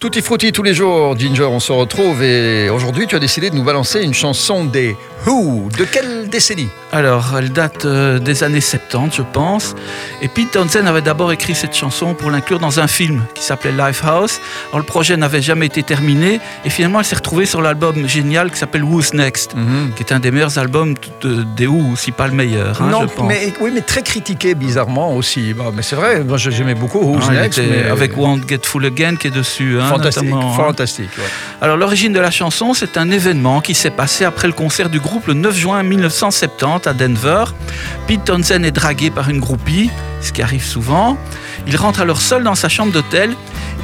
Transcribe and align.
Tutti 0.00 0.22
frutti 0.22 0.52
tous 0.52 0.62
les 0.62 0.74
jours, 0.74 1.18
Ginger, 1.18 1.48
on 1.50 1.58
se 1.58 1.72
retrouve 1.72 2.22
et 2.22 2.70
aujourd'hui 2.70 3.08
tu 3.08 3.16
as 3.16 3.18
décidé 3.18 3.50
de 3.50 3.56
nous 3.56 3.64
balancer 3.64 4.00
une 4.00 4.14
chanson 4.14 4.64
des 4.64 4.96
Who. 5.26 5.68
De 5.76 5.82
quelle 5.84 6.28
décennie? 6.28 6.68
Alors, 6.92 7.34
elle 7.36 7.50
date 7.52 7.84
euh, 7.84 8.20
des 8.20 8.44
années 8.44 8.60
70, 8.60 9.16
je 9.16 9.22
pense. 9.22 9.74
Et 10.22 10.28
Pete 10.28 10.52
Townsend 10.52 10.86
avait 10.86 11.02
d'abord 11.02 11.32
écrit 11.32 11.56
cette 11.56 11.74
chanson 11.74 12.14
pour 12.14 12.30
l'inclure 12.30 12.60
dans 12.60 12.78
un 12.78 12.86
film 12.86 13.24
qui 13.34 13.42
s'appelait 13.42 13.72
Lifehouse. 13.72 14.38
Alors, 14.68 14.78
le 14.78 14.84
projet 14.84 15.16
n'avait 15.16 15.42
jamais 15.42 15.66
été 15.66 15.82
terminé 15.82 16.38
et 16.64 16.70
finalement, 16.70 17.00
elle 17.00 17.04
s'est 17.04 17.16
retrouvée 17.16 17.44
sur 17.46 17.60
l'album 17.60 18.06
génial 18.08 18.52
qui 18.52 18.58
s'appelle 18.58 18.84
Who's 18.84 19.12
Next, 19.14 19.56
Mhm. 19.56 19.94
qui 19.96 20.04
est 20.04 20.12
un 20.12 20.20
des 20.20 20.30
meilleurs 20.30 20.56
albums 20.58 20.94
de- 21.22 21.42
des 21.56 21.66
Who, 21.66 21.96
si 21.96 22.12
pas 22.12 22.28
le 22.28 22.34
meilleur. 22.34 22.80
hein, 22.80 22.88
Non, 22.88 23.00
je 23.02 23.06
pense. 23.14 23.28
mais 23.28 23.52
oui, 23.60 23.72
mais 23.74 23.80
très 23.82 24.02
critiqué 24.02 24.54
bizarrement 24.54 25.16
aussi. 25.16 25.52
Bon, 25.54 25.72
mais 25.74 25.82
c'est 25.82 25.96
vrai, 25.96 26.20
moi 26.22 26.36
j'aimais 26.38 26.76
beaucoup 26.76 27.00
Who's 27.00 27.24
Ah, 27.28 27.32
Next, 27.32 27.58
mais 27.68 27.90
avec 27.90 28.16
Won't 28.16 28.42
Get 28.48 28.60
Full 28.62 28.86
Again 28.86 29.16
qui 29.16 29.26
est 29.26 29.30
dessus. 29.32 29.76
hein, 29.80 29.87
fantastique, 29.88 30.24
notamment, 30.24 30.52
hein. 30.52 30.56
fantastique. 30.56 31.10
ouais. 31.18 31.24
Alors 31.60 31.76
l'origine 31.76 32.12
de 32.12 32.20
la 32.20 32.30
chanson, 32.30 32.74
c'est 32.74 32.96
un 32.96 33.10
événement 33.10 33.60
qui 33.60 33.74
s'est 33.74 33.90
passé 33.90 34.24
après 34.24 34.46
le 34.46 34.54
concert 34.54 34.88
du 34.88 35.00
groupe 35.00 35.26
le 35.26 35.34
9 35.34 35.56
juin 35.56 35.82
1970 35.82 36.86
à 36.86 36.92
Denver. 36.92 37.44
Pete 38.06 38.24
Townsend 38.24 38.64
est 38.64 38.70
dragué 38.70 39.10
par 39.10 39.28
une 39.28 39.40
groupie, 39.40 39.90
ce 40.20 40.32
qui 40.32 40.42
arrive 40.42 40.64
souvent. 40.64 41.16
Il 41.66 41.76
rentre 41.76 42.00
alors 42.00 42.20
seul 42.20 42.42
dans 42.44 42.54
sa 42.54 42.68
chambre 42.68 42.92
d'hôtel 42.92 43.34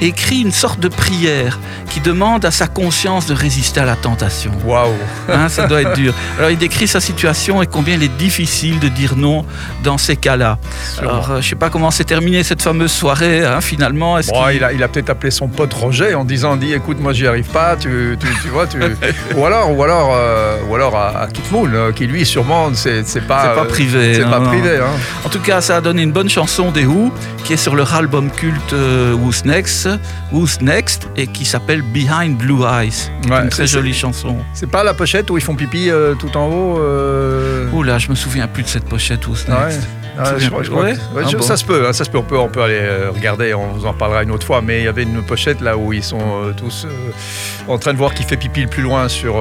écrit 0.00 0.40
une 0.40 0.52
sorte 0.52 0.80
de 0.80 0.88
prière 0.88 1.58
qui 1.90 2.00
demande 2.00 2.44
à 2.44 2.50
sa 2.50 2.66
conscience 2.66 3.26
de 3.26 3.34
résister 3.34 3.80
à 3.80 3.84
la 3.84 3.96
tentation. 3.96 4.50
Waouh. 4.64 4.90
Hein, 5.28 5.48
ça 5.48 5.66
doit 5.66 5.82
être 5.82 5.94
dur. 5.94 6.12
Alors 6.38 6.50
il 6.50 6.58
décrit 6.58 6.88
sa 6.88 7.00
situation 7.00 7.62
et 7.62 7.66
combien 7.66 7.94
il 7.94 8.02
est 8.02 8.16
difficile 8.16 8.80
de 8.80 8.88
dire 8.88 9.14
non 9.16 9.44
dans 9.82 9.96
ces 9.98 10.16
cas-là. 10.16 10.58
Alors 10.98 11.30
euh, 11.30 11.40
je 11.40 11.48
sais 11.50 11.54
pas 11.56 11.70
comment 11.70 11.90
s'est 11.90 12.04
terminée 12.04 12.42
cette 12.42 12.62
fameuse 12.62 12.92
soirée 12.92 13.44
hein, 13.44 13.60
finalement. 13.60 14.18
Est-ce 14.18 14.30
Bon, 14.30 14.44
qu'il- 14.46 14.56
il 14.56 14.64
a, 14.64 14.72
il 14.72 14.82
a 14.82 14.88
peut-être 14.88 15.10
appelé 15.10 15.30
son 15.30 15.48
pote 15.48 15.72
Roger 15.72 16.14
en 16.14 16.24
disant 16.24 16.56
dis 16.56 16.72
écoute 16.72 16.98
moi 17.00 17.12
j'y 17.12 17.26
arrive 17.26 17.46
pas 17.48 17.76
tu, 17.76 18.16
tu, 18.20 18.26
tu 18.42 18.48
vois 18.48 18.66
tu... 18.66 18.78
ou 19.36 19.44
alors 19.46 19.70
ou 19.76 19.82
alors 19.82 20.10
euh, 20.14 20.56
ou 20.68 20.74
alors 20.74 20.96
à, 20.96 21.20
à 21.22 21.26
Kit 21.28 21.42
Moon 21.52 21.68
euh, 21.72 21.92
qui 21.92 22.06
lui 22.06 22.26
sûrement 22.26 22.70
c'est 22.74 23.02
pas 23.26 23.54
pas 23.54 23.60
euh, 23.62 23.64
privé, 23.64 24.14
c'est 24.14 24.24
pas 24.24 24.40
privé 24.40 24.78
hein. 24.78 24.90
En 25.24 25.28
tout 25.28 25.40
cas, 25.40 25.60
ça 25.60 25.76
a 25.76 25.80
donné 25.80 26.02
une 26.02 26.12
bonne 26.12 26.28
chanson 26.28 26.70
des 26.70 26.84
Who, 26.84 27.12
qui 27.44 27.52
est 27.54 27.56
sur 27.56 27.74
leur 27.74 27.94
album 27.94 28.30
culte 28.30 28.72
Who's 28.72 29.44
Next, 29.44 29.83
Who's 30.32 30.60
Next, 30.60 31.08
et 31.16 31.26
qui 31.26 31.44
s'appelle 31.44 31.82
Behind 31.82 32.36
Blue 32.36 32.62
Eyes. 32.62 33.10
Ouais, 33.30 33.42
une 33.42 33.48
très 33.48 33.66
jolie 33.66 33.94
chanson. 33.94 34.36
c'est 34.52 34.70
pas 34.70 34.84
la 34.84 34.94
pochette 34.94 35.30
où 35.30 35.38
ils 35.38 35.44
font 35.44 35.54
pipi 35.54 35.90
euh, 35.90 36.14
tout 36.14 36.36
en 36.36 36.46
haut 36.46 36.78
euh, 36.78 37.68
Ouh 37.72 37.82
là, 37.82 37.98
je 37.98 38.08
me 38.10 38.14
souviens 38.14 38.46
plus 38.48 38.62
de 38.62 38.68
cette 38.68 38.84
pochette 38.84 39.26
Who's 39.26 39.46
Ouais. 39.48 39.54
Next. 39.66 39.88
Ah, 40.16 40.26
Ça 40.26 40.32
je 40.34 40.38
vient 40.38 40.48
crois- 40.50 40.60
plus? 40.60 40.66
je 40.66 40.70
crois 40.70 40.84
Ouais 40.84 40.92
que- 40.92 40.96
ouais, 41.16 41.22
Ah 41.26 41.28
je- 41.28 41.36
bon? 41.36 41.42
Ça 41.42 41.56
se 41.56 41.64
peut, 41.64 41.88
hein, 41.88 41.92
ça 41.92 42.04
se 42.04 42.10
peut. 42.10 42.18
On 42.18 42.22
peut, 42.22 42.38
on 42.38 42.48
peut 42.48 42.62
aller 42.62 42.78
euh, 42.80 43.10
regarder. 43.12 43.52
On 43.52 43.66
vous 43.72 43.84
en 43.84 43.92
parlera 43.92 44.22
une 44.22 44.30
autre 44.30 44.46
fois. 44.46 44.62
Mais 44.62 44.78
il 44.78 44.84
y 44.84 44.88
avait 44.88 45.02
une 45.02 45.20
pochette 45.24 45.60
là 45.60 45.76
où 45.76 45.92
ils 45.92 46.04
sont 46.04 46.20
euh, 46.20 46.52
tous 46.56 46.84
euh, 46.86 47.72
en 47.72 47.78
train 47.78 47.92
de 47.92 47.98
voir 47.98 48.14
qui 48.14 48.22
fait 48.22 48.36
pipi 48.36 48.60
le 48.62 48.68
plus 48.68 48.82
loin 48.84 49.08
sur 49.08 49.34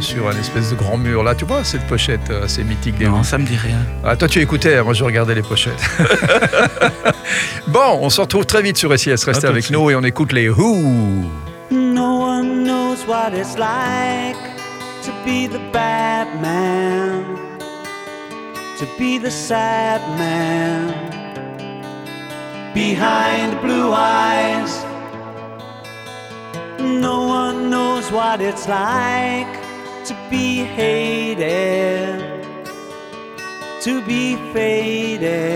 sur 0.00 0.28
un 0.28 0.38
espèce 0.38 0.70
de 0.70 0.76
grand 0.76 0.96
mur. 0.96 1.24
Là, 1.24 1.34
tu 1.34 1.44
vois 1.44 1.64
cette 1.64 1.84
pochette 1.88 2.30
assez 2.44 2.62
mythique 2.62 2.98
des 2.98 3.06
Non, 3.06 3.24
ça 3.24 3.36
me 3.36 3.44
dit 3.46 3.56
rien. 3.56 3.78
Ah, 4.04 4.14
toi, 4.14 4.28
tu 4.28 4.38
écoutais. 4.40 4.76
hein, 4.76 4.84
Moi, 4.84 4.94
je 4.94 5.02
regardais 5.02 5.34
les 5.34 5.42
pochettes. 5.42 5.72
bon, 7.66 7.98
on 8.02 8.10
se 8.10 8.20
retrouve 8.20 8.46
très 8.46 8.62
vite 8.62 8.76
sur 8.76 8.96
SIS. 8.98 9.24
Restez 9.24 9.46
avec 9.46 9.70
nous 9.70 9.90
et 9.90 9.94
on 9.94 10.02
écoute 10.02 10.32
les 10.32 10.48
Who. 10.48 11.24
No 11.70 12.20
one 12.20 12.64
knows 12.64 13.04
what 13.06 13.32
it's 13.34 13.56
like 13.58 14.36
to 15.02 15.12
be 15.24 15.48
the 15.48 15.60
bad 15.72 16.28
man, 16.40 17.24
to 18.78 18.86
be 18.98 19.18
the 19.18 19.30
sad 19.30 20.00
man 20.18 20.92
behind 22.74 23.60
blue 23.62 23.92
eyes. 23.92 24.84
No 26.78 27.26
one 27.26 27.70
knows 27.70 28.12
what 28.12 28.40
it's 28.40 28.68
like 28.68 29.66
to 30.04 30.14
be 30.30 30.62
hated, 30.62 32.20
to 33.82 34.00
be 34.02 34.36
faded, 34.52 35.55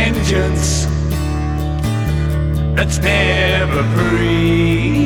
vengeance 0.00 0.86
that's 2.74 2.98
never 2.98 3.82
free. 3.94 5.00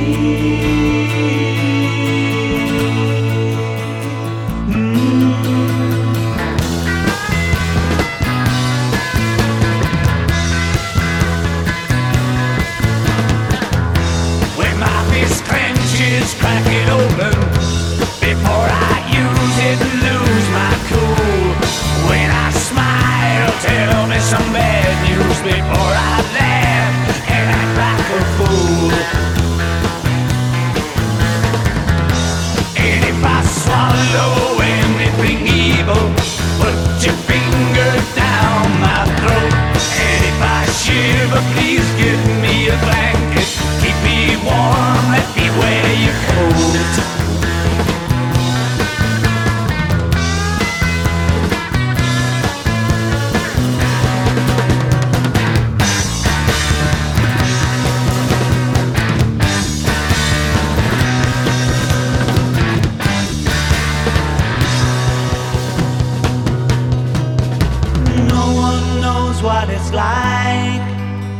Like 69.92 70.80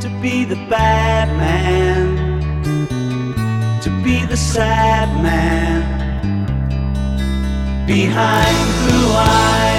to 0.00 0.08
be 0.20 0.44
the 0.44 0.56
bad 0.68 1.28
man, 1.38 2.40
to 3.80 3.90
be 4.04 4.26
the 4.26 4.36
sad 4.36 5.08
man 5.22 5.82
behind 7.86 8.56
blue 8.88 9.12
eyes. 9.12 9.73